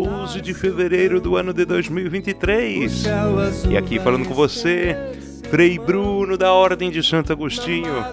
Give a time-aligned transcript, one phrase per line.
[0.00, 3.02] 12 de fevereiro do ano de 2023.
[3.68, 4.96] E aqui falando com você,
[5.50, 8.04] Frei Bruno da Ordem de Santo Agostinho.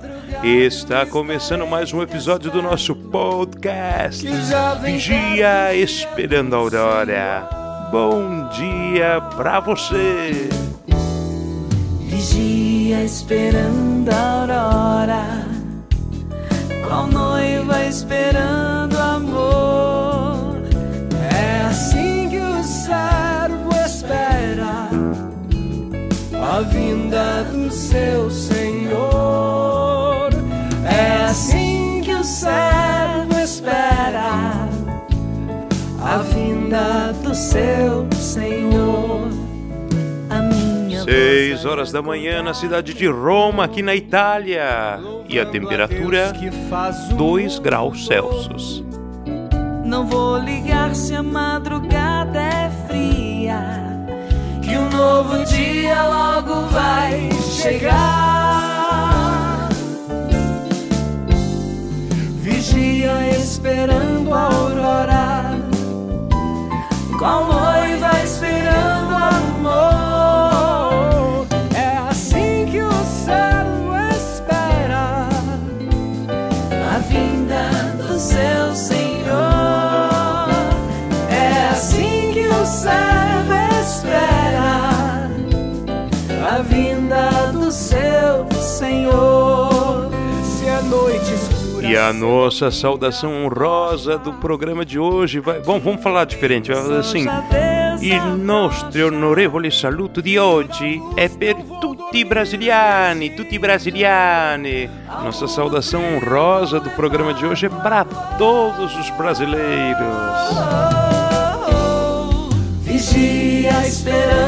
[0.44, 4.28] Está começando mais um episódio do nosso podcast.
[4.82, 7.50] Vigia esperando a aurora.
[7.92, 10.50] Bom dia pra você.
[12.00, 15.48] Vigia esperando a aurora,
[16.88, 18.85] qual noiva esperando
[26.56, 30.30] a vinda do seu Senhor.
[30.86, 34.66] É assim que o servo espera
[36.02, 39.28] a vinda do seu Senhor.
[40.30, 44.98] A minha Seis voz horas da manhã na cidade de Roma, aqui na Itália.
[45.28, 46.32] E a temperatura
[47.18, 48.82] 2 graus Celsius.
[49.84, 53.95] Não vou ligar se a madrugada é fria,
[54.66, 57.30] que um novo dia logo vai
[57.62, 58.90] chegar.
[62.41, 65.59] Vigia esperando a aurora,
[67.19, 69.75] qual noiva esperando amor.
[71.75, 75.28] É assim que o servo espera
[76.94, 78.55] a vinda do seu
[91.96, 95.62] E a nossa saudação honrosa do programa de hoje vai.
[95.62, 96.70] Bom, vamos falar diferente.
[96.70, 97.26] Assim,
[98.02, 104.90] il nostro onorevole saluto di oggi è per tutti i brasiliani, tutti brasiliani.
[105.24, 108.04] Nossa saudação honrosa do programa de hoje é para
[108.38, 110.06] todos os brasileiros.
[112.82, 114.45] Vigia esperando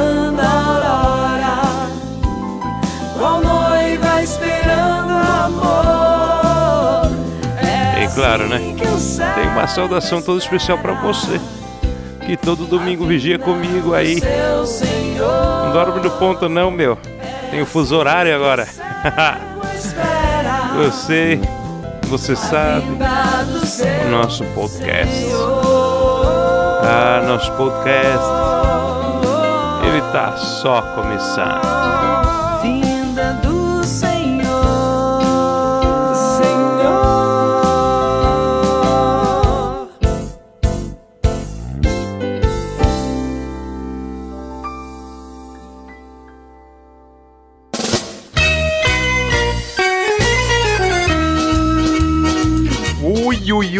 [8.17, 8.59] claro, né?
[9.35, 11.39] Tem uma saudação toda especial para você,
[12.25, 14.19] que todo domingo vigia comigo aí.
[15.63, 16.97] Não dorme no ponto não, meu.
[17.51, 18.67] Tem o fuso horário agora.
[20.83, 21.39] Eu sei,
[22.07, 22.87] você sabe.
[24.07, 25.27] O nosso podcast.
[26.83, 28.25] Ah, nosso podcast.
[29.87, 31.61] Ele tá só começando.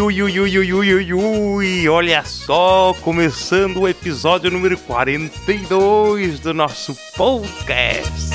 [0.08, 6.54] ui, ui, ui, ui, ui, ui, ui, olha só, começando o episódio número 42 do
[6.54, 8.30] nosso podcast.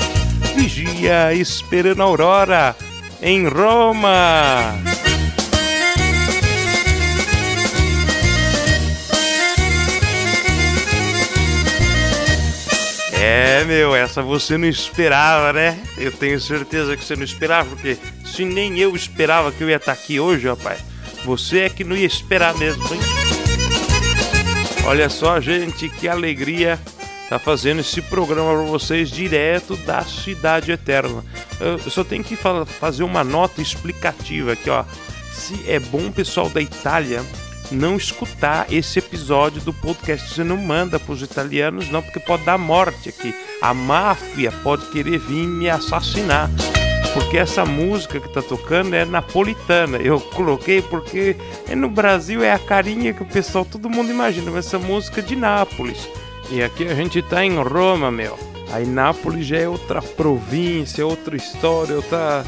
[0.54, 2.76] Vigia esperando a aurora
[3.20, 4.78] em Roma.
[13.20, 15.76] É, meu, essa você não esperava, né?
[15.98, 19.76] Eu tenho certeza que você não esperava, porque se nem eu esperava que eu ia
[19.76, 20.93] estar aqui hoje, rapaz
[21.24, 23.00] você é que não ia esperar mesmo, hein?
[24.86, 26.78] Olha só, gente, que alegria
[27.28, 31.24] tá fazendo esse programa para vocês direto da Cidade Eterna.
[31.58, 34.84] Eu só tenho que fa- fazer uma nota explicativa aqui, ó.
[35.32, 37.24] Se é bom, pessoal da Itália,
[37.70, 40.34] não escutar esse episódio do podcast.
[40.34, 43.34] Você não manda pros italianos, não, porque pode dar morte aqui.
[43.62, 46.50] A máfia pode querer vir me assassinar.
[47.34, 49.98] Porque essa música que tá tocando é napolitana.
[49.98, 51.34] Eu coloquei porque
[51.68, 55.20] é no Brasil é a carinha que o pessoal, todo mundo imagina, mas essa música
[55.20, 56.08] é de Nápoles.
[56.48, 58.38] E aqui a gente tá em Roma, meu.
[58.70, 62.44] Aí Nápoles já é outra província, outra história, outra,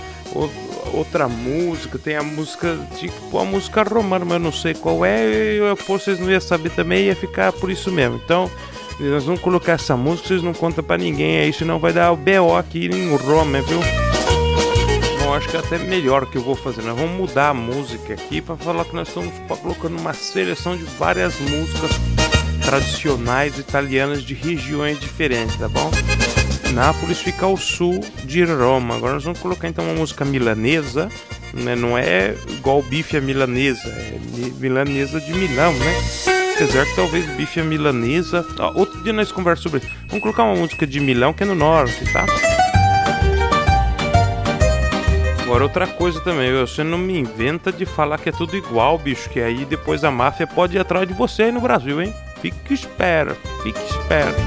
[0.92, 1.98] outra música.
[1.98, 5.26] Tem a música, tipo a música romana, mas eu não sei qual é.
[5.26, 8.20] Eu, vocês não iam saber também, ia ficar por isso mesmo.
[8.24, 8.48] Então,
[9.00, 12.16] nós vamos colocar essa música, vocês não contam pra ninguém aí, senão vai dar o
[12.16, 13.80] BO aqui em Roma, viu?
[15.36, 16.80] Acho que é até melhor que eu vou fazer.
[16.80, 20.84] Nós vamos mudar a música aqui para falar que nós estamos colocando uma seleção de
[20.84, 21.90] várias músicas
[22.64, 25.90] tradicionais italianas de regiões diferentes, tá bom?
[26.72, 28.96] Nápoles fica ao sul de Roma.
[28.96, 31.10] Agora nós vamos colocar então uma música milanesa,
[31.52, 31.76] né?
[31.76, 34.18] Não é igual bife a milanesa, é
[34.58, 35.94] milanesa de Milão, né?
[36.54, 38.42] Apesar que talvez bife a milanesa.
[38.58, 39.96] Ah, outro dia nós conversamos sobre isso.
[40.08, 42.24] Vamos colocar uma música de Milão que é no norte, tá?
[45.46, 49.30] Agora outra coisa também, você não me inventa de falar que é tudo igual, bicho,
[49.30, 52.12] que aí depois a máfia pode ir atrás de você aí no Brasil, hein?
[52.42, 54.42] Fique esperto, fique esperto.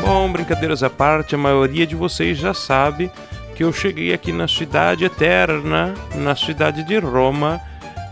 [0.00, 3.10] Bom, brincadeiras à parte, a maioria de vocês já sabe
[3.54, 7.60] que eu cheguei aqui na cidade eterna, na cidade de Roma,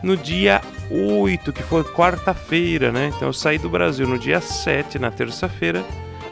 [0.03, 0.61] no dia
[0.91, 3.11] 8, que foi quarta-feira, né?
[3.17, 5.83] Então eu saí do Brasil no dia 7, na terça-feira,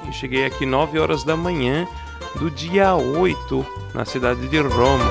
[0.07, 1.89] e cheguei aqui 9 horas da manhã
[2.37, 5.05] do dia 8 na cidade de Roma.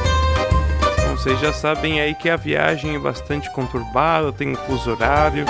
[0.99, 5.45] Então, vocês já sabem aí que a viagem é bastante conturbada, tem um fuso horário.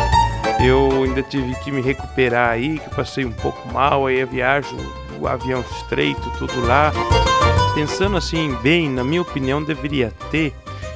[0.63, 4.77] Eu ainda tive que me recuperar aí, que passei um pouco mal, aí a viagem,
[5.19, 6.91] o avião estreito, tudo lá.
[7.74, 10.53] Pensando assim bem, na minha opinião, deveria ter.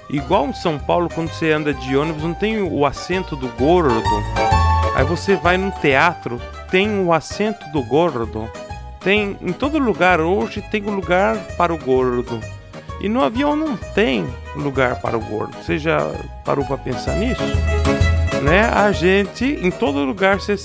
[0.09, 4.03] Igual em São Paulo, quando você anda de ônibus, não tem o assento do gordo.
[4.95, 6.39] Aí você vai no teatro,
[6.69, 8.49] tem o assento do gordo.
[9.05, 12.41] Tem em todo lugar hoje tem um lugar para o gordo.
[12.99, 14.25] E no avião não tem
[14.55, 15.55] lugar para o gordo.
[15.61, 15.99] Você já
[16.43, 17.43] parou para pensar nisso?
[18.41, 18.61] Né?
[18.61, 20.57] A gente, em todo lugar você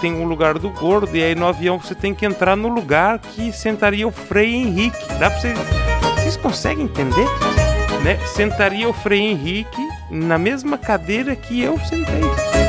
[0.00, 3.18] tem um lugar do gordo e aí no avião você tem que entrar no lugar
[3.18, 5.06] que sentaria o Frei Henrique.
[5.18, 5.58] Dá para vocês,
[6.14, 7.26] vocês conseguem entender?
[8.02, 8.16] Né?
[8.24, 12.61] Sentaria o Frei Henrique na mesma cadeira que eu sentei.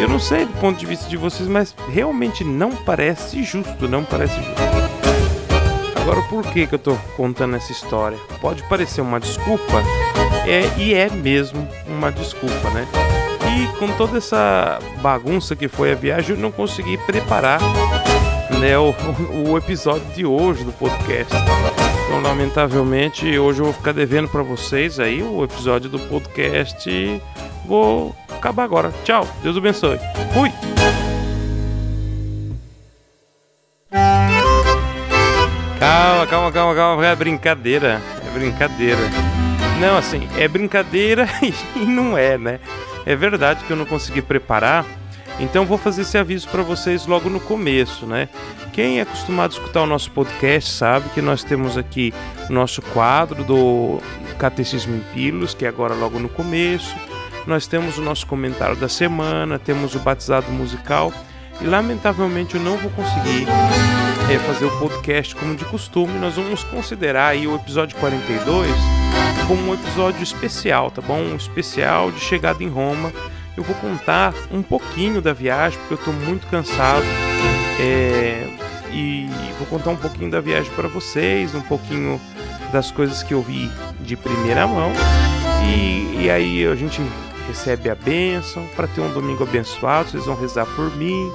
[0.00, 4.04] Eu não sei do ponto de vista de vocês, mas realmente não parece justo, não
[4.04, 4.62] parece justo.
[6.00, 8.16] Agora, por que, que eu tô contando essa história?
[8.40, 9.82] Pode parecer uma desculpa,
[10.46, 12.86] é, e é mesmo uma desculpa, né?
[13.56, 17.60] E com toda essa bagunça que foi a viagem, eu não consegui preparar
[18.60, 18.94] né, o,
[19.50, 21.34] o episódio de hoje do podcast.
[22.06, 27.20] Então, lamentavelmente, hoje eu vou ficar devendo para vocês aí o episódio do podcast.
[27.66, 28.92] Vou acabar agora.
[29.04, 29.98] Tchau, Deus abençoe.
[30.32, 30.52] Fui!
[35.78, 39.00] Calma, calma, calma, calma, é brincadeira, é brincadeira.
[39.80, 41.28] Não, assim, é brincadeira
[41.76, 42.58] e não é, né?
[43.06, 44.84] É verdade que eu não consegui preparar,
[45.38, 48.28] então vou fazer esse aviso para vocês logo no começo, né?
[48.72, 52.12] Quem é acostumado a escutar o nosso podcast sabe que nós temos aqui
[52.50, 54.00] o nosso quadro do
[54.38, 56.94] Catecismo em Pílulas, que é agora logo no começo
[57.48, 61.10] nós temos o nosso comentário da semana, temos o batizado musical
[61.60, 63.46] e lamentavelmente eu não vou conseguir
[64.30, 66.18] é, fazer o podcast como de costume.
[66.18, 68.70] Nós vamos considerar aí o episódio 42
[69.46, 71.20] como um episódio especial, tá bom?
[71.20, 73.10] Um especial de chegada em Roma.
[73.56, 77.06] Eu vou contar um pouquinho da viagem porque eu estou muito cansado.
[77.80, 78.46] É,
[78.92, 82.20] e vou contar um pouquinho da viagem para vocês, um pouquinho
[82.72, 84.92] das coisas que eu vi de primeira mão.
[85.64, 87.00] E, e aí a gente
[87.48, 90.10] recebe a bênção, para ter um domingo abençoado.
[90.10, 91.32] Vocês vão rezar por mim,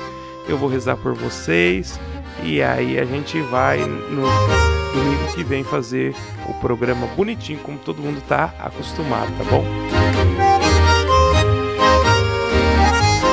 [0.48, 2.00] eu vou rezar por vocês.
[2.44, 4.24] E aí a gente vai no
[4.94, 6.16] domingo que vem fazer
[6.48, 9.66] o programa bonitinho, como todo mundo tá acostumado, tá bom?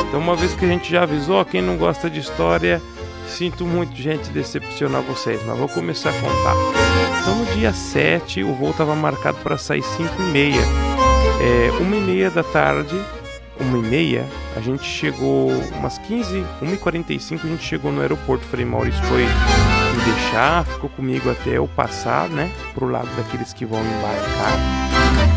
[0.08, 2.82] Então, uma vez que a gente já avisou, quem não gosta de história,
[3.28, 6.56] sinto muito, gente, decepcionar vocês, mas vou começar a contar.
[7.20, 10.89] Então, no dia 7, o voo estava marcado para sair 5 e meia.
[11.42, 12.94] É, uma e meia da tarde,
[13.58, 18.44] uma e meia, a gente chegou, umas 15, 1h45 a gente chegou no aeroporto.
[18.44, 23.64] Frei Maurício foi me deixar, ficou comigo até eu passar, né, pro lado daqueles que
[23.64, 24.52] vão embarcar.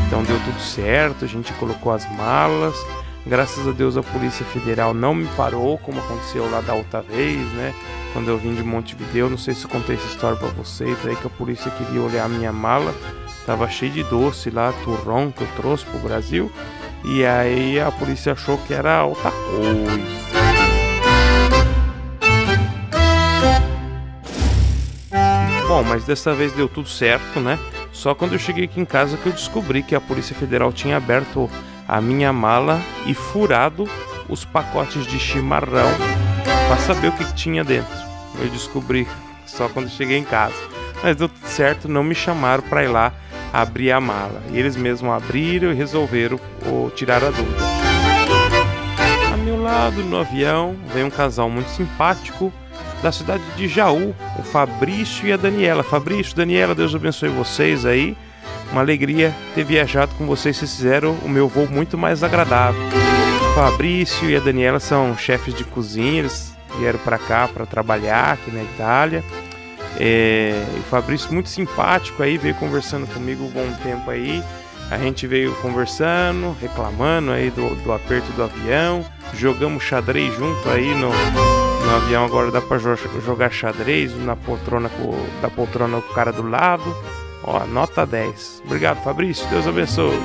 [0.05, 2.75] Então deu tudo certo, a gente colocou as malas.
[3.25, 7.39] Graças a Deus a Polícia Federal não me parou, como aconteceu lá da outra vez,
[7.53, 7.73] né?
[8.11, 11.25] Quando eu vim de Montevideo, não sei se contei essa história para vocês, aí que
[11.25, 12.93] a polícia queria olhar a minha mala
[13.45, 16.51] Tava cheio de doce lá, turrão que eu trouxe pro Brasil.
[17.03, 20.23] E aí a polícia achou que era outra coisa.
[25.67, 27.59] Bom, mas dessa vez deu tudo certo, né?
[27.91, 30.97] Só quando eu cheguei aqui em casa que eu descobri que a Polícia Federal tinha
[30.97, 31.49] aberto
[31.87, 33.87] a minha mala e furado
[34.29, 35.89] os pacotes de chimarrão
[36.67, 37.93] para saber o que, tinha dentro.
[38.39, 39.07] Eu descobri
[39.45, 40.55] só quando cheguei em casa.
[41.01, 43.11] Mas deu tudo certo, não me chamaram para ir lá
[43.53, 44.41] abrir a mala.
[44.51, 47.63] E eles mesmos abriram e resolveram ou, tirar a dúvida.
[49.31, 52.51] A meu lado, no avião, vem um casal muito simpático
[53.03, 55.83] da cidade de Jaú, o Fabrício e a Daniela.
[55.83, 58.17] Fabrício, Daniela, Deus abençoe vocês aí.
[58.71, 62.81] Uma alegria ter viajado com vocês, vocês fizeram o meu voo muito mais agradável.
[63.51, 68.33] O Fabrício e a Daniela são chefes de cozinha, eles vieram para cá para trabalhar
[68.33, 69.23] aqui na Itália.
[69.99, 74.43] É, o Fabrício muito simpático aí, veio conversando comigo um bom tempo aí.
[74.91, 79.05] A gente veio conversando, reclamando aí do, do aperto do avião.
[79.33, 82.25] Jogamos xadrez junto aí no, no avião.
[82.25, 86.95] Agora dá pra jogar xadrez na poltrona com, da poltrona com o cara do lado.
[87.43, 88.63] Ó, nota 10.
[88.65, 89.47] Obrigado, Fabrício.
[89.49, 90.17] Deus abençoe.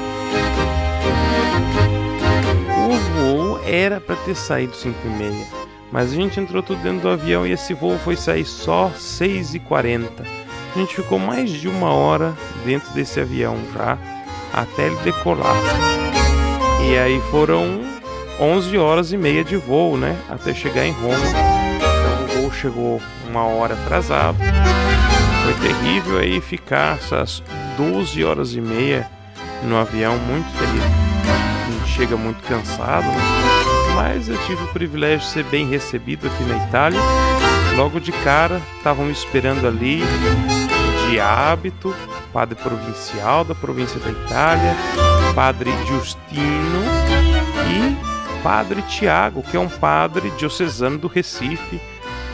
[2.76, 5.46] O voo era para ter saído 5 e meia,
[5.90, 9.54] mas a gente entrou tudo dentro do avião e esse voo foi sair só 6
[9.54, 10.22] e 40.
[10.22, 13.98] A gente ficou mais de uma hora dentro desse avião já,
[14.52, 15.56] até ele decolar.
[16.86, 17.80] E aí foram
[18.40, 20.16] 11 horas e meia de voo, né?
[20.28, 21.16] Até chegar em Roma.
[21.16, 24.38] Então o voo chegou uma hora atrasado.
[25.44, 27.42] Foi terrível aí ficar essas
[27.76, 29.10] 12 horas e meia
[29.64, 30.88] no avião, muito terrível.
[31.66, 33.37] A gente chega muito cansado, né?
[33.98, 37.00] Mas eu tive o privilégio de ser bem recebido aqui na Itália.
[37.76, 40.02] Logo de cara, estavam me esperando ali
[41.10, 41.92] de hábito,
[42.32, 44.76] padre provincial da província da Itália,
[45.34, 46.82] padre Justino
[47.66, 51.80] e padre Tiago, que é um padre diocesano do Recife,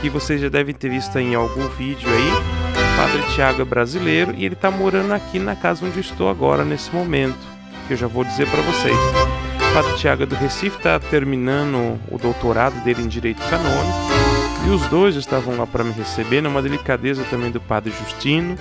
[0.03, 4.45] que vocês já devem ter visto em algum vídeo aí Padre Tiago é brasileiro e
[4.45, 7.39] ele está morando aqui na casa onde estou agora nesse momento,
[7.89, 9.44] que eu já vou dizer para vocês.
[9.75, 13.99] Padre Tiago do Recife está terminando o doutorado dele em Direito Canônico
[14.67, 18.57] e os dois estavam lá para me receber, numa delicadeza também do Padre Justino,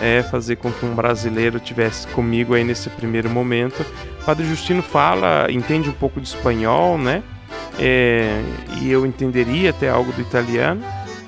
[0.00, 3.84] é fazer com que um brasileiro tivesse comigo aí nesse primeiro momento.
[4.22, 7.22] O Padre Justino fala, entende um pouco de espanhol, né?
[7.78, 8.40] É,
[8.80, 10.82] e eu entenderia até algo do italiano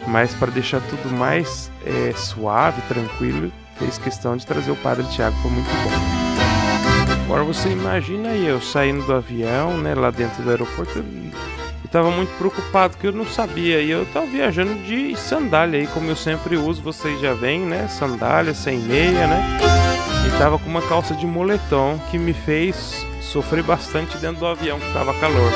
[0.06, 5.36] mas para deixar tudo mais é, suave, tranquilo, fez questão de trazer o Padre Tiago,
[5.42, 6.23] foi muito bom.
[7.24, 11.32] Agora você imagina aí, eu saindo do avião, né, lá dentro do aeroporto, e
[11.84, 16.10] estava muito preocupado que eu não sabia, e eu estava viajando de sandália aí, como
[16.10, 19.42] eu sempre uso, vocês já veem, né, sandália, sem meia, né,
[20.26, 24.78] e tava com uma calça de moletom que me fez sofrer bastante dentro do avião,
[24.78, 25.50] que tava calor.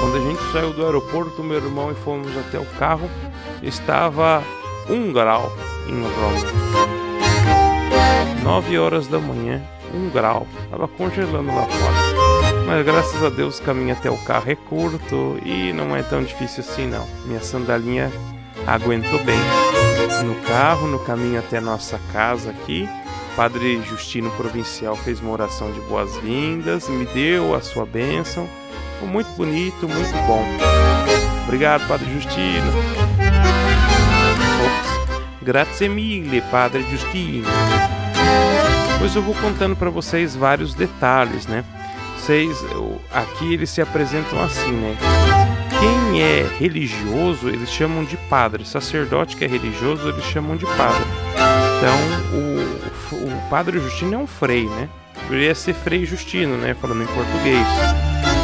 [0.00, 3.08] Quando a gente saiu do aeroporto, meu irmão e fomos até o carro,
[3.62, 4.42] estava
[4.90, 5.50] um grau
[5.88, 6.64] em Roma.
[8.42, 9.62] 9 horas da manhã,
[9.94, 10.46] um grau.
[10.64, 12.64] Estava congelando lá fora.
[12.66, 16.22] Mas graças a Deus o caminho até o carro é curto e não é tão
[16.22, 17.06] difícil assim não.
[17.26, 18.10] Minha sandalinha
[18.66, 19.38] aguentou bem.
[20.24, 22.88] No carro, no caminho até nossa casa aqui,
[23.36, 28.48] Padre Justino Provincial fez uma oração de boas-vindas, me deu a sua bênção
[29.06, 30.44] muito bonito, muito bom.
[31.44, 32.68] Obrigado, Padre Justino.
[34.64, 35.42] Ops.
[35.42, 37.48] Grazie mille, Padre Justino.
[39.04, 41.62] Pois eu vou contando para vocês vários detalhes, né?
[42.16, 42.64] Vocês,
[43.12, 44.96] aqui eles se apresentam assim, né?
[45.78, 48.64] Quem é religioso, eles chamam de padre.
[48.64, 51.04] Sacerdote que é religioso, eles chamam de padre.
[51.76, 51.98] Então,
[52.32, 54.88] o, o Padre Justino é um frei, né?
[55.28, 56.72] Deveria ser Frei Justino, né?
[56.72, 57.66] Falando em português.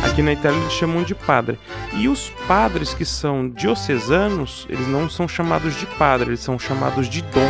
[0.04, 1.58] Aqui na Itália eles chamam de padre.
[1.94, 7.08] E os padres que são diocesanos, eles não são chamados de padre, eles são chamados
[7.08, 7.48] de dom.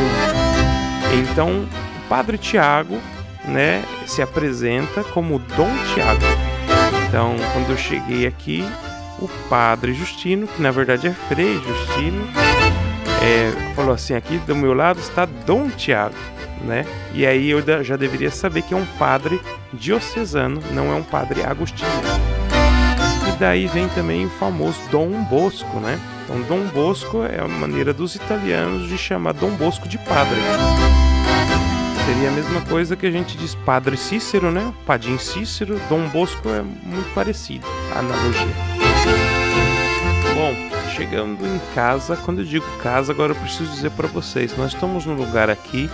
[1.12, 1.66] Então,
[2.10, 2.98] padre Tiago,
[3.44, 6.20] né, se apresenta como Dom Tiago.
[7.08, 8.64] Então, quando eu cheguei aqui,
[9.20, 12.26] o padre Justino, que na verdade é Frei Justino,
[13.22, 16.16] é, falou assim: aqui do meu lado está Dom Tiago.
[16.62, 16.84] Né?
[17.14, 19.40] E aí eu já deveria saber que é um padre
[19.72, 22.20] diocesano, não é um padre agostiniano
[23.40, 25.98] daí vem também o famoso Dom Bosco, né?
[26.24, 30.38] Então, Dom Bosco é a maneira dos italianos de chamar Dom Bosco de padre.
[32.12, 34.74] Seria a mesma coisa que a gente diz Padre Cícero, né?
[34.84, 37.64] Padim Cícero, Dom Bosco é muito parecido,
[37.94, 38.48] a analogia.
[40.34, 44.72] Bom, chegando em casa, quando eu digo casa, agora eu preciso dizer para vocês, nós
[44.72, 45.88] estamos num lugar aqui,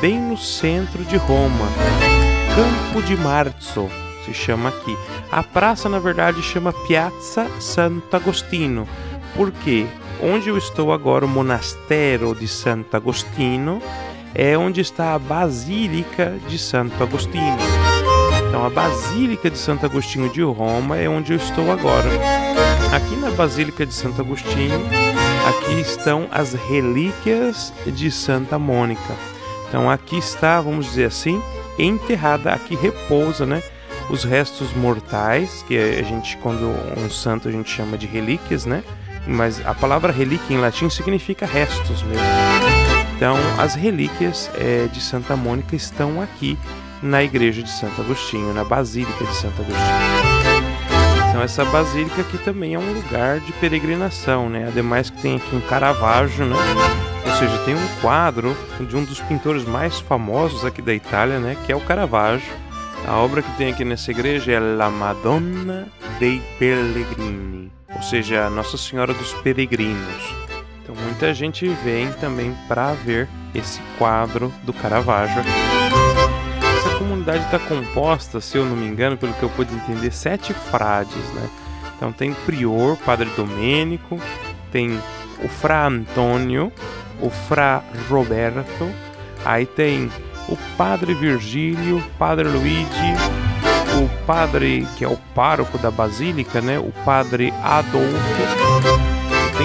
[0.00, 1.66] bem no centro de Roma,
[2.56, 3.90] Campo de Marzo,
[4.24, 4.96] se chama aqui.
[5.30, 8.88] A praça, na verdade, chama Piazza Santo Agostino,
[9.36, 9.86] porque
[10.22, 13.82] onde eu estou agora, o Monastério de Santo Agostino,
[14.34, 17.56] é onde está a Basílica de Santo Agostinho.
[18.48, 22.08] Então, a Basílica de Santo Agostinho de Roma é onde eu estou agora.
[22.92, 24.80] Aqui na Basílica de Santo Agostinho,
[25.48, 29.14] aqui estão as relíquias de Santa Mônica.
[29.68, 31.40] Então, aqui está, vamos dizer assim,
[31.78, 33.62] enterrada, aqui repousa, né?
[34.10, 36.66] os restos mortais, que a gente, quando
[36.98, 38.82] um santo a gente chama de relíquias, né?
[39.26, 42.79] Mas a palavra relíquia em latim significa restos mesmo.
[43.20, 46.58] Então, as relíquias é, de Santa Mônica estão aqui
[47.02, 51.28] na igreja de Santo Agostinho, na Basílica de Santo Agostinho.
[51.28, 54.68] Então, essa basílica aqui também é um lugar de peregrinação, né?
[54.68, 56.56] Ademais que tem aqui um Caravaggio, né?
[57.26, 58.56] Ou seja, tem um quadro
[58.88, 61.58] de um dos pintores mais famosos aqui da Itália, né?
[61.66, 62.50] Que é o Caravaggio.
[63.06, 68.78] A obra que tem aqui nessa igreja é La Madonna dei Pellegrini, ou seja, Nossa
[68.78, 70.49] Senhora dos Peregrinos.
[71.20, 75.42] Muita gente vem também para ver esse quadro do Caravaggio.
[76.78, 80.54] Essa comunidade está composta, se eu não me engano, pelo que eu pude entender, sete
[80.54, 81.50] frades, né?
[81.94, 84.18] Então tem o prior, Padre Domênico,
[84.72, 84.98] tem
[85.44, 86.72] o Fra Antônio,
[87.20, 88.90] o Fra Roberto,
[89.44, 90.10] aí tem
[90.48, 93.12] o Padre Virgílio, Padre Luigi,
[94.02, 96.78] o Padre que é o pároco da Basílica, né?
[96.78, 99.09] O Padre Adolfo.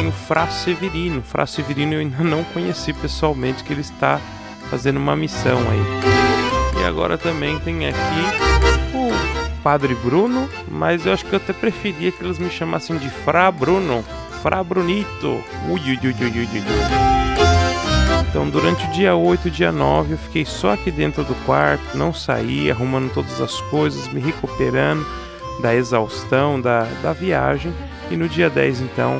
[0.06, 1.24] Tem o Fra Severino.
[1.24, 4.22] Fra Severino eu ainda não conheci pessoalmente, que ele está
[4.70, 6.80] fazendo uma missão aí.
[6.80, 7.98] E agora também tem aqui
[8.94, 13.10] o Padre Bruno, mas eu acho que eu até preferia que eles me chamassem de
[13.10, 14.06] Fra Bruno.
[14.44, 15.44] Fra Brunito.
[15.68, 16.64] Ui, ui, ui, ui, ui.
[18.30, 21.98] Então, durante o dia 8 e dia 9, eu fiquei só aqui dentro do quarto,
[21.98, 25.04] não saí, arrumando todas as coisas, me recuperando
[25.64, 27.74] da exaustão da, da viagem.
[28.12, 29.20] E no dia 10, então,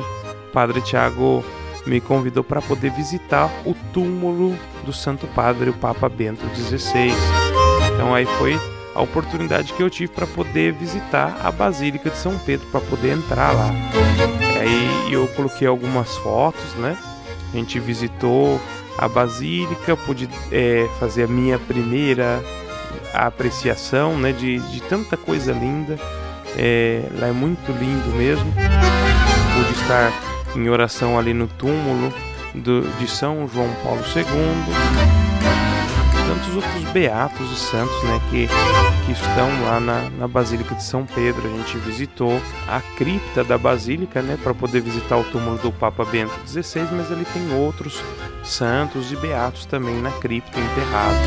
[0.56, 1.44] Padre Tiago
[1.86, 7.12] me convidou para poder visitar o túmulo do Santo Padre, o Papa Bento XVI.
[7.92, 8.58] Então, aí foi
[8.94, 13.12] a oportunidade que eu tive para poder visitar a Basílica de São Pedro, para poder
[13.12, 13.68] entrar lá.
[14.58, 16.96] Aí eu coloquei algumas fotos, né?
[17.52, 18.58] A gente visitou
[18.96, 22.42] a Basílica, pude é, fazer a minha primeira
[23.12, 25.98] apreciação né, de, de tanta coisa linda.
[26.56, 28.50] É, lá é muito lindo mesmo.
[29.54, 32.12] Pude estar em oração ali no túmulo
[32.54, 35.06] do, de São João Paulo II
[36.26, 38.48] tantos outros beatos e santos né, que,
[39.06, 41.46] que estão lá na, na Basílica de São Pedro.
[41.46, 46.04] A gente visitou a cripta da Basílica né, para poder visitar o túmulo do Papa
[46.04, 48.02] Bento XVI, mas ele tem outros
[48.44, 51.26] santos e beatos também na cripta enterrados.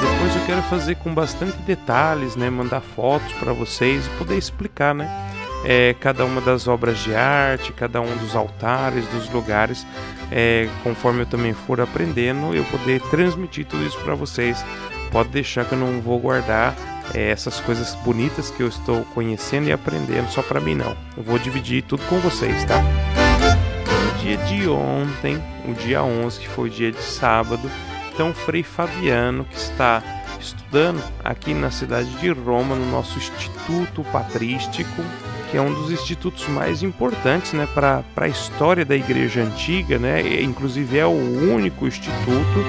[0.00, 4.94] Depois eu quero fazer com bastante detalhes, né, mandar fotos para vocês e poder explicar,
[4.94, 5.25] né?
[5.64, 9.86] É, cada uma das obras de arte, cada um dos altares, dos lugares,
[10.30, 14.64] é, conforme eu também for aprendendo, eu poder transmitir tudo isso para vocês.
[15.10, 16.74] Pode deixar que eu não vou guardar
[17.14, 20.96] é, essas coisas bonitas que eu estou conhecendo e aprendendo só para mim não.
[21.16, 22.82] Eu vou dividir tudo com vocês, tá?
[22.82, 27.70] No dia de ontem, o dia 11, que foi o dia de sábado,
[28.12, 30.02] então Frei Fabiano, que está
[30.40, 35.02] estudando aqui na cidade de Roma, no nosso Instituto Patrístico,
[35.50, 40.42] que é um dos institutos mais importantes né, para a história da Igreja Antiga, né?
[40.42, 42.64] inclusive é o único instituto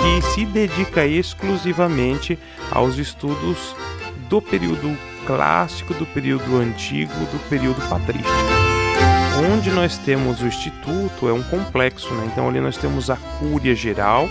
[0.00, 2.38] que se dedica exclusivamente
[2.70, 3.74] aos estudos
[4.28, 8.28] do período clássico, do período antigo, do período patrístico.
[9.52, 12.28] Onde nós temos o instituto é um complexo, né?
[12.30, 14.28] então ali nós temos a Cúria Geral,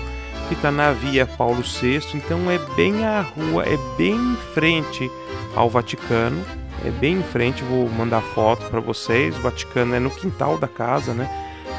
[0.47, 5.09] que está na Via Paulo VI, então é bem a rua, é bem em frente
[5.55, 6.43] ao Vaticano,
[6.85, 9.37] é bem em frente, vou mandar foto para vocês.
[9.37, 11.29] O Vaticano é no quintal da casa, né?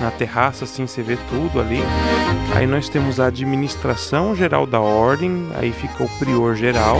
[0.01, 1.81] Na terraça, assim, você vê tudo ali.
[2.55, 6.99] Aí nós temos a administração geral da ordem, aí fica o prior geral,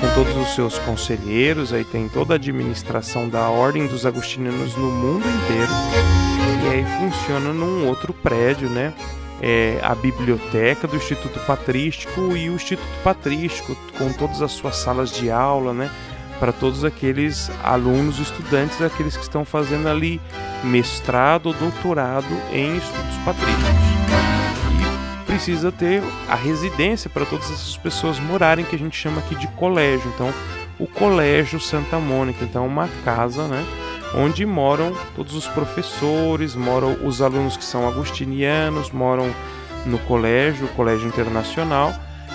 [0.00, 4.90] com todos os seus conselheiros, aí tem toda a administração da ordem dos agostinianos no
[4.90, 5.72] mundo inteiro.
[6.64, 8.92] E aí funciona num outro prédio, né?
[9.42, 15.10] É, a biblioteca do Instituto Patrístico e o Instituto Patrístico, com todas as suas salas
[15.12, 15.90] de aula, né?
[16.40, 20.18] Para todos aqueles alunos, estudantes, aqueles que estão fazendo ali
[20.64, 23.90] mestrado ou doutorado em estudos patrísticos.
[25.20, 29.34] E precisa ter a residência para todas essas pessoas morarem, que a gente chama aqui
[29.34, 30.10] de colégio.
[30.14, 30.32] Então,
[30.78, 33.62] o Colégio Santa Mônica, então, é uma casa, né?
[34.14, 39.32] Onde moram todos os professores, moram os alunos que são agostinianos, moram
[39.86, 41.92] no colégio, o Colégio Internacional,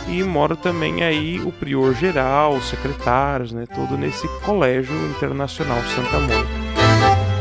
[0.08, 6.20] e mora também aí o prior geral, os secretários, né, todo nesse colégio internacional Santa
[6.20, 6.50] Mônica.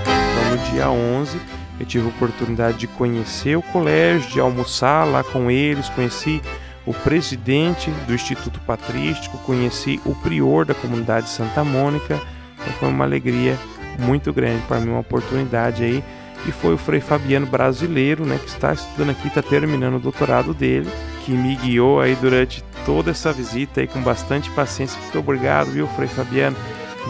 [0.03, 1.39] Então no dia 11
[1.79, 6.41] eu tive a oportunidade de conhecer o colégio, de almoçar lá com eles, conheci
[6.87, 12.21] o presidente do Instituto Patrístico, conheci o prior da comunidade Santa Mônica.
[12.61, 13.59] Então foi uma alegria
[13.99, 16.05] muito grande para mim, uma oportunidade aí.
[16.47, 20.53] E foi o Frei Fabiano brasileiro, né, que está estudando aqui, está terminando o doutorado
[20.53, 20.91] dele
[21.25, 25.01] que me guiou aí durante toda essa visita aí com bastante paciência.
[25.01, 26.57] Muito obrigado, viu, Frei Fabiano?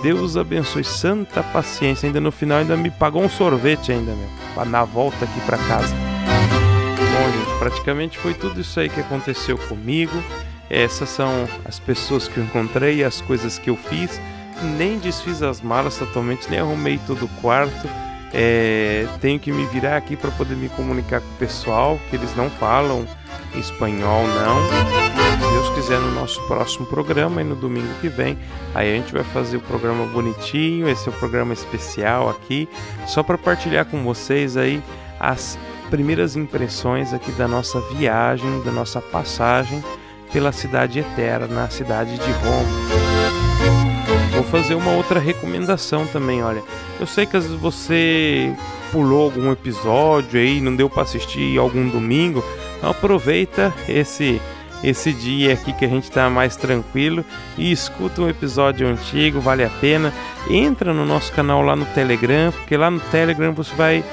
[0.03, 2.07] Deus abençoe, santa paciência.
[2.07, 5.95] Ainda no final ainda me pagou um sorvete ainda, meu, na volta aqui para casa.
[5.95, 10.23] Bom, gente, praticamente foi tudo isso aí que aconteceu comigo.
[10.71, 14.21] Essas são as pessoas que eu encontrei, as coisas que eu fiz.
[14.77, 17.89] Nem desfiz as malas totalmente, nem arrumei todo o quarto.
[18.33, 22.35] É, tenho que me virar aqui para poder me comunicar com o pessoal, que eles
[22.35, 23.07] não falam
[23.59, 24.69] espanhol, não.
[25.41, 28.39] Se Deus quiser, no nosso próximo programa e no domingo que vem,
[28.75, 30.89] aí a gente vai fazer o programa bonitinho.
[30.89, 32.69] Esse é o programa especial aqui,
[33.07, 34.83] só para partilhar com vocês aí
[35.19, 35.59] as
[35.91, 39.83] primeiras impressões aqui da nossa viagem, da nossa passagem
[40.33, 43.15] pela cidade eterna, a cidade de Roma.
[44.33, 46.63] Vou fazer uma outra recomendação também, olha.
[46.99, 48.53] Eu sei que às vezes você
[48.91, 52.45] pulou algum episódio aí, não deu para assistir algum domingo,
[52.85, 54.39] então aproveita esse
[54.83, 57.25] esse dia aqui que a gente tá mais tranquilo
[57.57, 60.13] e escuta um episódio antigo, vale a pena.
[60.51, 64.05] Entra no nosso canal lá no Telegram, porque lá no Telegram você vai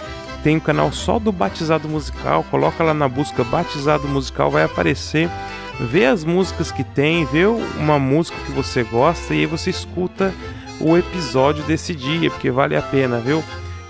[0.41, 5.29] tem um canal só do batizado musical, coloca lá na busca batizado musical, vai aparecer
[5.77, 10.33] vê as músicas que tem, vê uma música que você gosta e aí você escuta
[10.79, 13.43] o episódio desse dia, porque vale a pena, viu?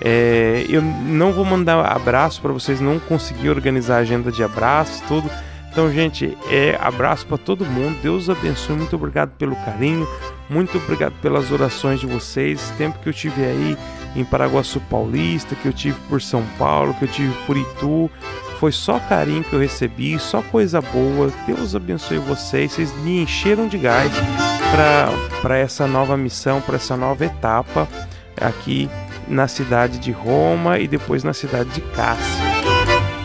[0.03, 4.99] É, eu não vou mandar abraço para vocês, não consegui organizar a agenda de abraços,
[5.01, 5.29] tudo.
[5.71, 7.97] Então, gente, é abraço para todo mundo.
[8.01, 8.75] Deus abençoe.
[8.75, 10.07] Muito obrigado pelo carinho.
[10.49, 12.73] Muito obrigado pelas orações de vocês.
[12.77, 13.77] Tempo que eu tive aí
[14.13, 18.11] em Paraguaçu Paulista, que eu tive por São Paulo, que eu tive por Itu.
[18.59, 21.31] Foi só carinho que eu recebi, só coisa boa.
[21.47, 22.73] Deus abençoe vocês.
[22.73, 24.11] Vocês me encheram de gás
[25.41, 27.87] para essa nova missão, para essa nova etapa
[28.39, 28.89] aqui
[29.27, 32.51] na cidade de Roma e depois na cidade de Cássia.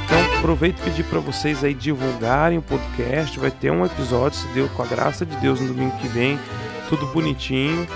[0.04, 3.38] Então aproveito e pedir para vocês aí divulgarem o podcast.
[3.38, 6.38] Vai ter um episódio, se deu com a graça de Deus no domingo que vem,
[6.88, 7.86] tudo bonitinho,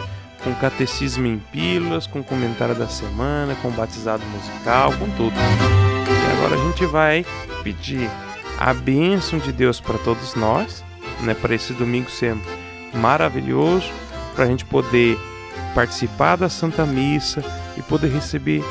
[0.42, 5.34] com catecismo em pílulas, com comentário da semana, com batizado musical, com tudo.
[6.32, 7.24] Agora a gente vai
[7.62, 8.10] pedir
[8.58, 10.84] a bênção de Deus para todos nós,
[11.20, 12.36] né, para esse domingo ser
[12.92, 13.88] maravilhoso,
[14.34, 15.18] para a gente poder
[15.74, 17.44] participar da Santa Missa
[17.80, 18.62] e poder receber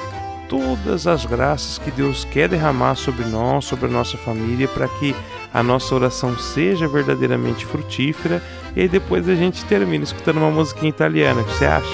[0.48, 5.16] todas as graças que Deus quer derramar sobre nós, sobre a nossa família, para que
[5.54, 8.42] a nossa oração seja verdadeiramente frutífera.
[8.76, 11.42] E aí depois a gente termina escutando uma musiquinha italiana.
[11.42, 11.88] O que você acha?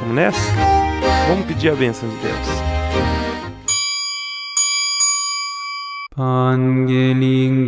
[0.00, 0.40] Vamos nessa?
[1.28, 2.48] Vamos pedir a bênção de Deus.
[6.18, 7.60] Angelingua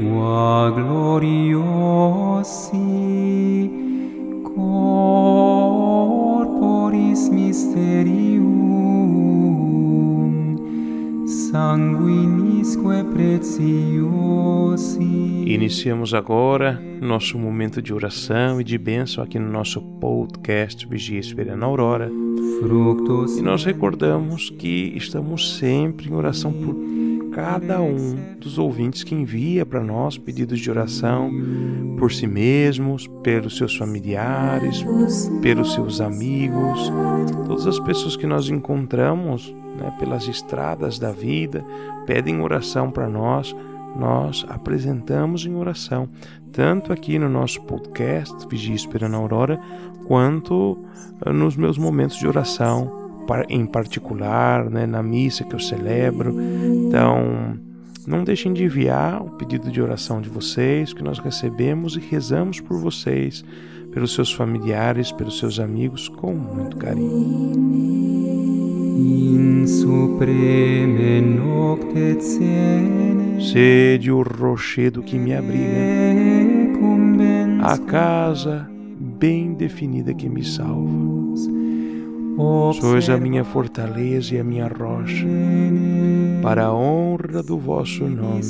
[0.75, 1.63] gloriosi
[7.31, 8.57] mysterium
[11.27, 14.43] sanguinisque preciosi
[15.47, 21.63] Iniciamos agora nosso momento de oração e de bênção aqui no nosso podcast Vigia Esperando
[21.63, 22.11] a Aurora.
[22.61, 26.75] Fructos e nós recordamos que estamos sempre em oração por
[27.33, 31.31] cada um dos ouvintes que envia para nós pedidos de oração
[31.99, 34.85] por si mesmos, pelos seus familiares,
[35.41, 36.93] pelos seus amigos,
[37.47, 41.65] todas as pessoas que nós encontramos né, pelas estradas da vida
[42.07, 43.55] pedem oração para nós.
[43.97, 46.09] Nós apresentamos em oração,
[46.51, 49.61] tanto aqui no nosso podcast Vigia Esperando a Aurora,
[50.07, 50.79] quanto
[51.25, 53.02] eh, nos meus momentos de oração
[53.49, 56.35] em particular, né, na missa que eu celebro.
[56.89, 57.59] Então,
[58.07, 62.61] não deixem de enviar o pedido de oração de vocês, que nós recebemos e rezamos
[62.61, 63.45] por vocês,
[63.93, 67.53] pelos seus familiares, pelos seus amigos, com muito carinho.
[73.39, 75.77] Sede o rochedo que me abriga,
[77.63, 81.12] a casa bem definida que me salva.
[82.81, 85.27] Sois a minha fortaleza e a minha rocha,
[86.43, 88.41] para a honra do vosso nome,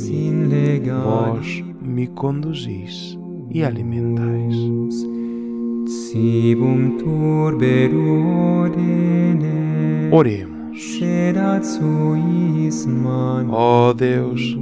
[1.05, 3.19] vós me conduzis
[3.51, 4.57] e alimentais.
[10.11, 10.53] Oremos.
[13.51, 14.57] Ó oh Deus,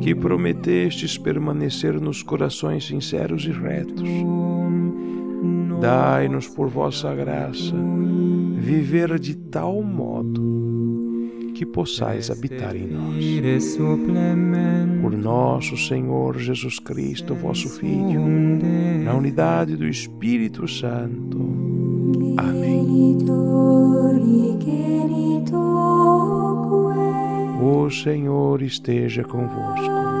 [0.00, 4.08] que prometestes permanecer nos corações sinceros e retos,
[5.80, 7.74] dai-nos por vossa graça
[8.58, 10.42] viver de tal modo
[11.54, 13.76] que possais habitar em nós.
[15.00, 18.20] Por nosso Senhor Jesus Cristo, vosso Filho,
[19.04, 21.38] na unidade do Espírito Santo.
[22.36, 22.86] Amém.
[27.86, 30.15] O Senhor esteja convosco.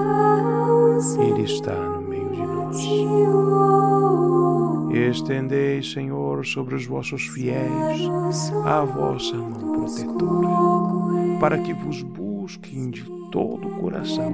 [5.16, 13.02] Estendei, Senhor, sobre os vossos fiéis a vossa mão protetora, para que vos busquem de
[13.32, 14.30] todo o coração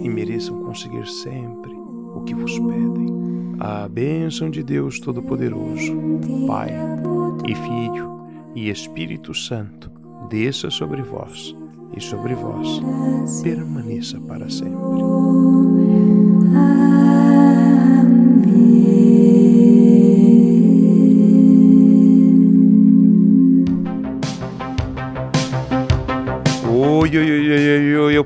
[0.00, 1.72] e mereçam conseguir sempre
[2.14, 3.56] o que vos pedem.
[3.58, 5.92] A bênção de Deus Todo-Poderoso,
[6.46, 6.70] Pai
[7.44, 9.90] e Filho e Espírito Santo,
[10.28, 11.54] desça sobre vós
[11.96, 12.80] e sobre vós
[13.42, 14.78] permaneça para sempre.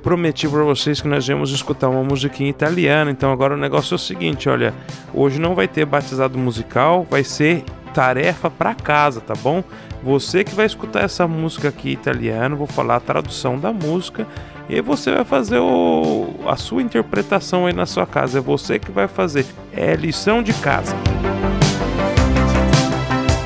[0.04, 3.96] Prometi para vocês que nós íamos escutar uma musiquinha italiana, então agora o negócio é
[3.96, 4.74] o seguinte, olha,
[5.14, 7.64] hoje não vai ter batizado musical, vai ser
[7.94, 9.64] tarefa para casa, tá bom?
[10.02, 14.26] Você que vai escutar essa música aqui italiana, vou falar a tradução da música
[14.68, 18.38] e você vai fazer o, a sua interpretação aí na sua casa.
[18.38, 19.46] É você que vai fazer.
[19.72, 20.94] É lição de casa.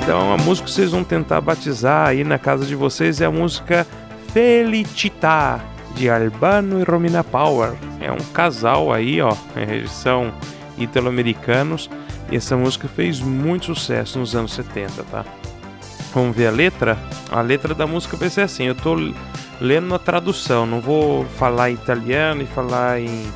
[0.03, 3.31] Então a música que vocês vão tentar batizar aí na casa de vocês é a
[3.31, 3.87] música
[4.33, 5.61] Felicità
[5.99, 7.75] de Albano e Romina Power.
[8.01, 9.35] É um casal aí, ó.
[9.57, 10.33] Eles são
[10.79, 11.91] italo-americanos
[12.31, 15.25] e essa música fez muito sucesso nos anos 70, tá?
[16.15, 16.97] Vamos ver a letra?
[17.31, 18.65] A letra da música vai ser assim.
[18.65, 18.97] Eu tô
[19.61, 23.27] lendo a tradução, não vou falar italiano e falar em,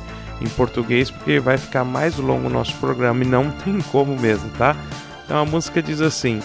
[0.41, 4.49] em português porque vai ficar mais longo o nosso programa e não tem como mesmo,
[4.51, 4.73] tá?
[5.25, 6.39] Então a música diz assim: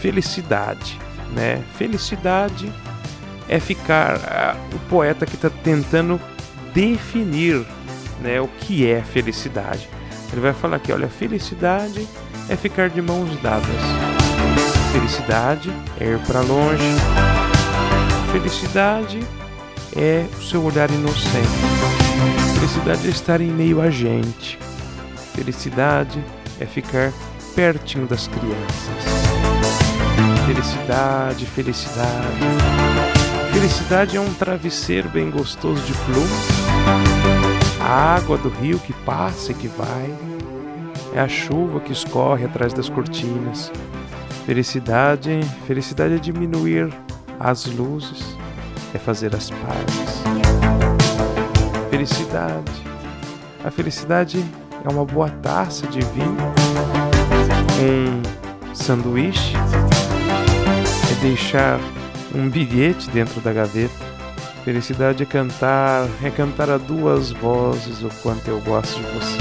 [0.00, 1.00] felicidade,
[1.34, 1.62] né?
[1.76, 2.72] Felicidade
[3.48, 6.20] é ficar o poeta que está tentando
[6.72, 7.64] definir
[8.20, 9.88] né, o que é felicidade.
[10.32, 12.08] Ele vai falar aqui, olha, felicidade
[12.48, 13.64] é ficar de mãos dadas.
[14.92, 16.82] Felicidade é ir para longe.
[18.32, 19.20] Felicidade
[19.96, 21.48] é o seu olhar inocente.
[22.54, 24.58] Felicidade é estar em meio a gente.
[25.34, 26.22] Felicidade
[26.60, 27.12] é ficar
[27.54, 29.04] pertinho das crianças.
[30.46, 33.23] Felicidade, felicidade.
[33.54, 36.28] Felicidade é um travesseiro bem gostoso de plumas.
[37.80, 40.12] A água do rio que passa e que vai.
[41.14, 43.70] É a chuva que escorre atrás das cortinas.
[44.44, 46.92] Felicidade, felicidade é diminuir
[47.38, 48.36] as luzes,
[48.92, 50.24] é fazer as pazes.
[51.90, 52.72] Felicidade.
[53.62, 54.44] A felicidade
[54.84, 56.36] é uma boa taça de vinho,
[57.80, 59.54] um sanduíche,
[61.12, 61.78] é deixar
[62.34, 64.14] um bilhete dentro da gaveta.
[64.64, 69.38] Felicidade é cantar, é cantar a duas vozes o quanto eu gosto de você.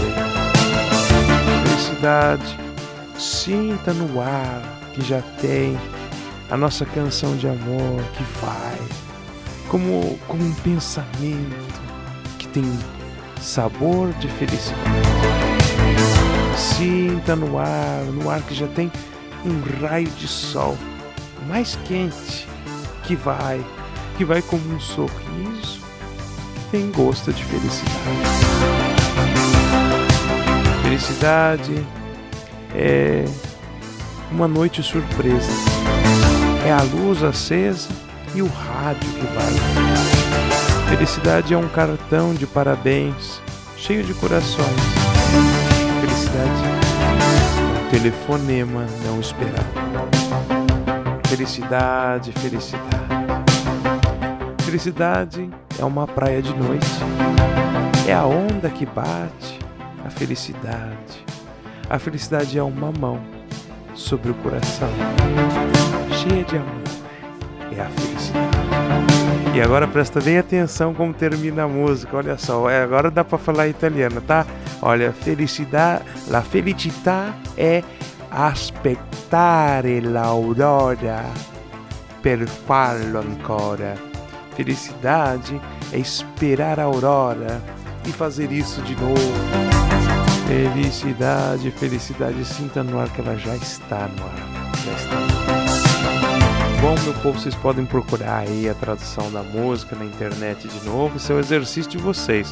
[1.68, 2.60] Felicidade,
[3.18, 4.62] sinta no ar
[4.94, 5.78] que já tem
[6.52, 8.78] a nossa canção de amor que vai
[9.70, 11.82] como, como um pensamento
[12.38, 12.64] que tem
[13.42, 14.84] sabor de felicidade.
[16.56, 18.92] Sinta no ar, no ar que já tem
[19.46, 20.78] um raio de sol
[21.48, 22.48] mais quente
[23.04, 23.64] que vai,
[24.18, 25.82] que vai como um sorriso,
[26.72, 27.94] tem gosto de felicidade.
[30.82, 31.86] Felicidade
[32.74, 33.26] é
[34.32, 35.52] uma noite surpresa.
[36.66, 37.90] É a luz acesa
[38.34, 40.90] e o rádio que vai.
[40.90, 43.42] Felicidade é um cartão de parabéns
[43.78, 44.68] cheio de corações.
[46.02, 50.13] Felicidade é um telefonema não esperado.
[51.36, 52.96] Felicidade, felicidade.
[54.64, 56.86] Felicidade é uma praia de noite.
[58.08, 59.58] É a onda que bate,
[60.06, 61.26] a felicidade.
[61.90, 63.20] A felicidade é uma mão
[63.96, 64.88] sobre o coração,
[66.22, 66.84] cheia de amor.
[67.76, 69.58] É a felicidade.
[69.58, 72.16] E agora presta bem atenção como termina a música.
[72.16, 74.46] Olha só, é, agora dá para falar italiano, tá?
[74.80, 77.82] Olha, felicidade, la felicità é
[78.36, 81.24] aspettare l'aurora
[82.20, 83.96] per farlo ancora.
[84.56, 87.62] Felicidade é esperar a aurora
[88.04, 89.34] e fazer isso de novo.
[90.48, 94.36] Felicidade, felicidade, sinta no ar que ela já está no ar.
[94.84, 96.82] Já está no ar.
[96.82, 101.18] Bom, meu povo, vocês podem procurar aí a tradução da música na internet de novo.
[101.18, 102.52] Esse é o exercício de vocês.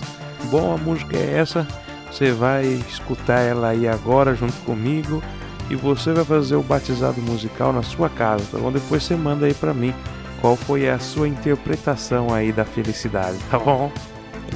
[0.52, 1.68] Bom, a música é essa.
[2.12, 5.22] Você vai escutar ela aí agora junto comigo
[5.72, 8.72] e você vai fazer o batizado musical na sua casa, tá bom?
[8.72, 9.94] Depois você manda aí para mim
[10.42, 13.90] qual foi a sua interpretação aí da felicidade, tá bom?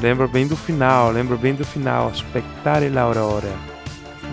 [0.02, 3.54] Lembra bem do final, lembra bem do final, Spectare l'aurora.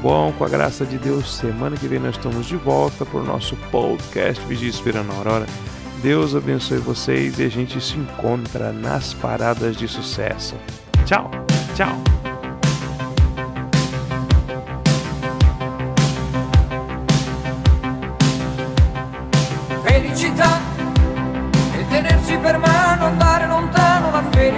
[0.03, 3.25] Bom, com a graça de Deus, semana que vem nós estamos de volta para o
[3.25, 5.47] nosso podcast Vigia Esperando a Aurora.
[6.03, 10.57] Deus abençoe vocês e a gente se encontra nas paradas de sucesso.
[11.07, 11.31] Tchau,
[11.77, 12.22] tchau.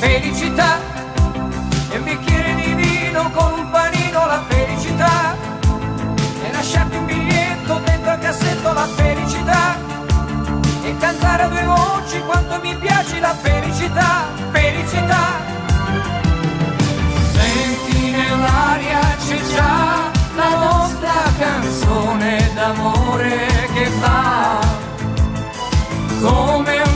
[0.00, 0.80] felicità.
[1.90, 5.36] E un bicchiere di vino con un panino la felicità.
[6.42, 9.76] E lasciarti un biglietto dentro al cassetto la felicità.
[10.82, 15.58] E cantare a due voci quanto mi piace la felicità, felicità.
[18.12, 24.58] Nell'aria c'è già la nostra canzone d'amore che fa
[26.20, 26.89] come